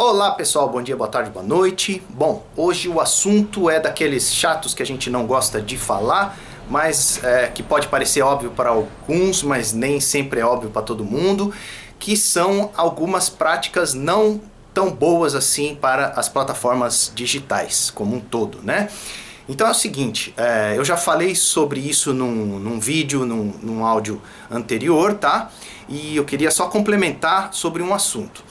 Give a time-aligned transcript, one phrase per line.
[0.00, 2.00] Olá pessoal, bom dia, boa tarde, boa noite.
[2.10, 6.38] Bom, hoje o assunto é daqueles chatos que a gente não gosta de falar,
[6.70, 11.04] mas é, que pode parecer óbvio para alguns, mas nem sempre é óbvio para todo
[11.04, 11.52] mundo,
[11.98, 14.40] que são algumas práticas não
[14.72, 18.88] tão boas assim para as plataformas digitais como um todo, né?
[19.48, 23.84] Então é o seguinte, é, eu já falei sobre isso num, num vídeo, num, num
[23.84, 25.50] áudio anterior, tá?
[25.88, 28.46] E eu queria só complementar sobre um assunto.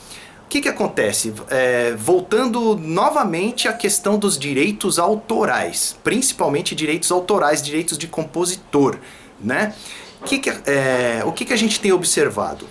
[0.47, 1.33] O que, que acontece?
[1.49, 8.97] É, voltando novamente à questão dos direitos autorais, principalmente direitos autorais, direitos de compositor,
[9.41, 9.75] né?
[10.23, 12.65] Que que, é, o que, que a gente tem observado?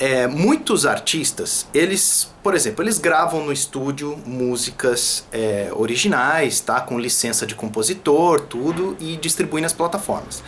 [0.00, 6.98] É, muitos artistas, eles, por exemplo, eles gravam no estúdio músicas é, originais, tá, com
[6.98, 10.42] licença de compositor, tudo e distribuem nas plataformas.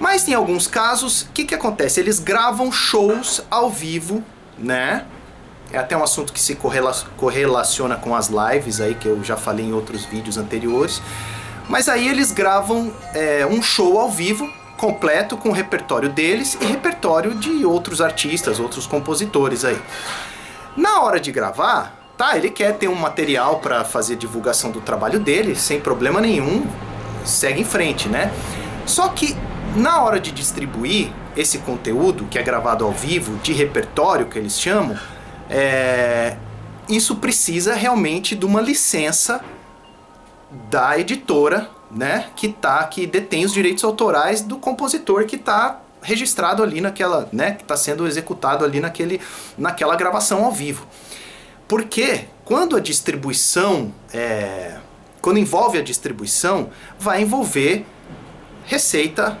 [0.00, 2.00] Mas em alguns casos, o que, que acontece?
[2.00, 4.24] Eles gravam shows ao vivo,
[4.60, 5.06] né?
[5.72, 9.36] É até um assunto que se correla correlaciona com as lives aí que eu já
[9.36, 11.00] falei em outros vídeos anteriores.
[11.68, 16.64] Mas aí eles gravam é, um show ao vivo completo com o repertório deles e
[16.64, 19.80] repertório de outros artistas, outros compositores aí.
[20.76, 25.20] Na hora de gravar, tá, ele quer ter um material para fazer divulgação do trabalho
[25.20, 26.66] dele, sem problema nenhum,
[27.24, 28.32] segue em frente, né?
[28.86, 29.36] Só que
[29.76, 34.58] na hora de distribuir esse conteúdo que é gravado ao vivo, de repertório que eles
[34.58, 34.98] chamam,
[35.48, 36.36] é,
[36.88, 39.40] isso precisa realmente de uma licença
[40.68, 46.62] da editora né, que tá que detém os direitos autorais do compositor que está registrado
[46.62, 49.20] ali naquela, né, que está sendo executado ali naquele,
[49.58, 50.86] naquela gravação ao vivo.
[51.68, 54.78] Porque quando a distribuição, é,
[55.20, 57.84] quando envolve a distribuição, vai envolver
[58.66, 59.38] receita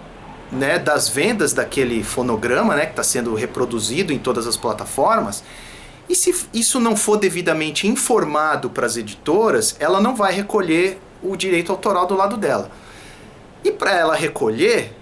[0.50, 5.44] né, das vendas daquele fonograma, né, que está sendo reproduzido em todas as plataformas.
[6.08, 11.36] E se isso não for devidamente informado para as editoras, ela não vai recolher o
[11.36, 12.70] direito autoral do lado dela.
[13.62, 14.92] E para ela recolher,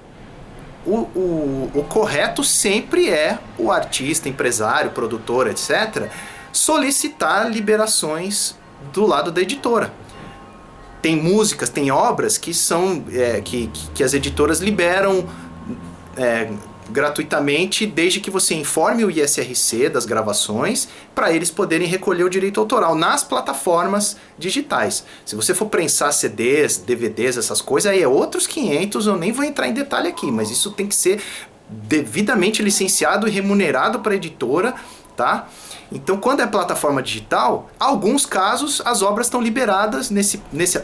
[0.85, 6.11] o, o, o, correto sempre é o artista, empresário, produtor, etc.,
[6.53, 8.57] solicitar liberações
[8.93, 9.93] do lado da editora.
[11.01, 15.27] Tem músicas, tem obras que são é, que, que as editoras liberam
[16.17, 16.51] é,
[16.91, 22.59] gratuitamente, desde que você informe o ISRC das gravações, para eles poderem recolher o direito
[22.59, 25.05] autoral nas plataformas digitais.
[25.25, 29.45] Se você for prensar CDs, DVDs, essas coisas, aí é outros 500, eu nem vou
[29.45, 31.21] entrar em detalhe aqui, mas isso tem que ser
[31.69, 34.75] devidamente licenciado e remunerado para a editora,
[35.17, 35.49] tá?
[35.91, 40.81] Então, quando é plataforma digital, alguns casos as obras estão liberadas nesse, nesse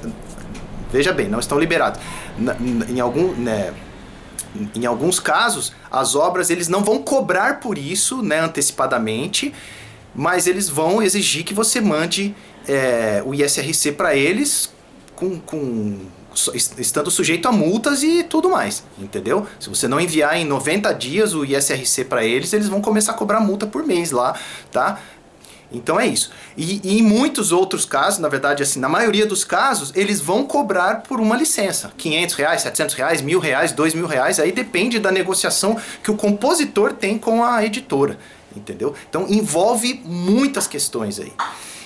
[0.91, 2.01] veja bem, não estão liberadas.
[2.89, 3.75] em algum, né,
[4.75, 9.53] em alguns casos, as obras eles não vão cobrar por isso né, antecipadamente,
[10.15, 12.35] mas eles vão exigir que você mande
[12.69, 14.73] é, o ISRC para eles
[15.17, 15.99] com, com,
[16.55, 19.47] estando sujeito a multas e tudo mais, entendeu?
[19.59, 23.15] Se você não enviar em 90 dias o ISRC para eles, eles vão começar a
[23.15, 24.35] cobrar multa por mês lá,
[24.71, 24.99] tá?
[25.73, 26.31] Então é isso.
[26.57, 30.45] E, e, em muitos outros casos, na verdade, assim, na maioria dos casos, eles vão
[30.45, 31.93] cobrar por uma licença.
[31.97, 36.17] 500 reais, 700 reais, mil reais, dois mil reais, aí depende da negociação que o
[36.17, 38.19] compositor tem com a editora,
[38.57, 38.95] entendeu?
[39.09, 41.33] Então envolve muitas questões aí.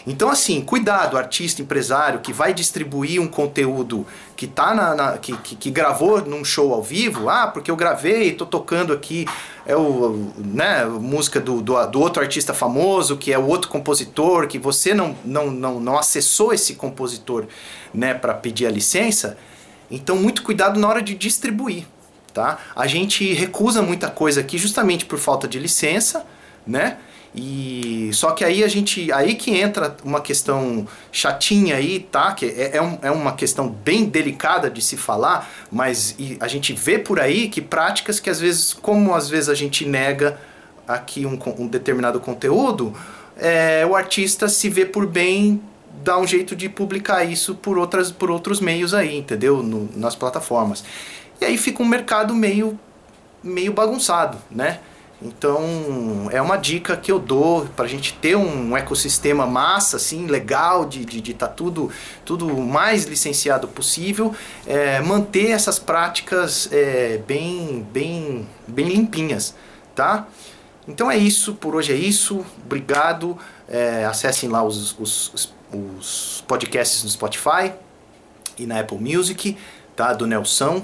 [0.06, 5.36] Então, assim, cuidado, artista, empresário que vai distribuir um conteúdo que tá na, na que,
[5.36, 9.26] que, que, gravou num show ao vivo, ah, porque eu gravei, tô tocando aqui
[9.66, 14.46] é o, né, música do, do, do, outro artista famoso, que é o outro compositor,
[14.46, 17.46] que você não, não, não, não acessou esse compositor
[17.92, 19.36] né, para pedir a licença.
[19.90, 21.84] Então, muito cuidado na hora de distribuir.
[22.32, 22.58] Tá?
[22.74, 26.24] A gente recusa muita coisa aqui justamente por falta de licença,
[26.68, 26.98] né?
[27.34, 32.32] E só que aí a gente aí que entra uma questão chatinha aí, tá?
[32.32, 36.72] Que é, é, um, é uma questão bem delicada de se falar, mas a gente
[36.72, 40.38] vê por aí que práticas que às vezes, como às vezes a gente nega
[40.86, 42.94] aqui um, um determinado conteúdo,
[43.36, 45.62] é, o artista se vê por bem
[46.02, 49.62] dar um jeito de publicar isso por, outras, por outros meios aí, entendeu?
[49.62, 50.82] No, nas plataformas.
[51.40, 52.78] E aí fica um mercado meio,
[53.42, 54.80] meio bagunçado, né?
[55.20, 60.26] Então, é uma dica que eu dou para a gente ter um ecossistema massa, assim,
[60.26, 61.90] legal, de estar de, de tá tudo,
[62.24, 64.32] tudo mais licenciado possível,
[64.64, 69.56] é, manter essas práticas é, bem, bem, bem limpinhas,
[69.92, 70.28] tá?
[70.86, 73.36] Então é isso, por hoje é isso, obrigado,
[73.68, 77.72] é, acessem lá os, os, os podcasts no Spotify
[78.56, 79.58] e na Apple Music,
[79.96, 80.12] tá?
[80.12, 80.80] Do Nelson,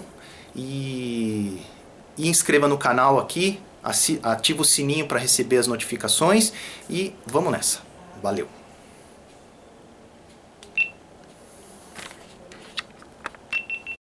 [0.57, 1.63] e,
[2.19, 3.61] e inscreva no canal aqui,
[4.23, 6.53] ativa o sininho para receber as notificações
[6.89, 7.81] e vamos nessa.
[8.23, 8.64] Valeu!